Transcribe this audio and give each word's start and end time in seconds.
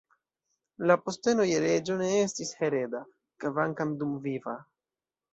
La 0.91 0.93
posteno 1.09 1.43
je 1.47 1.59
reĝo 1.63 1.97
ne 1.99 2.07
estis 2.21 2.53
hereda, 2.61 3.01
kvankam 3.43 3.93
dumviva. 4.01 4.57